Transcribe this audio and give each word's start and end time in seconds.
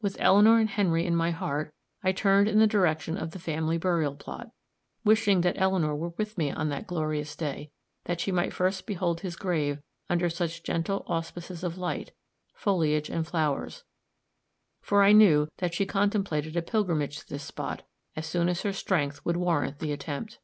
With 0.00 0.16
Eleanor 0.18 0.58
and 0.58 0.68
Henry 0.68 1.06
in 1.06 1.14
my 1.14 1.30
heart, 1.30 1.72
I 2.02 2.10
turned 2.10 2.48
in 2.48 2.58
the 2.58 2.66
direction 2.66 3.16
of 3.16 3.30
the 3.30 3.38
family 3.38 3.78
burial 3.78 4.16
plot, 4.16 4.50
wishing 5.04 5.42
that 5.42 5.54
Eleanor 5.56 5.94
were 5.94 6.08
with 6.18 6.36
me 6.36 6.50
on 6.50 6.68
that 6.70 6.88
glorious 6.88 7.36
day, 7.36 7.70
that 8.06 8.20
she 8.20 8.32
might 8.32 8.52
first 8.52 8.86
behold 8.88 9.20
his 9.20 9.36
grave 9.36 9.80
under 10.10 10.28
such 10.28 10.64
gentle 10.64 11.04
auspices 11.06 11.62
of 11.62 11.78
light, 11.78 12.10
foliage 12.52 13.08
and 13.08 13.24
flowers 13.24 13.84
for 14.80 15.04
I 15.04 15.12
knew 15.12 15.46
that 15.58 15.74
she 15.74 15.86
contemplated 15.86 16.56
a 16.56 16.62
pilgrimage 16.62 17.18
to 17.20 17.28
this 17.28 17.44
spot, 17.44 17.82
as 18.16 18.26
soon 18.26 18.48
as 18.48 18.62
her 18.62 18.72
strength 18.72 19.24
would 19.24 19.36
warrant 19.36 19.78
the 19.78 19.92
attempt. 19.92 20.40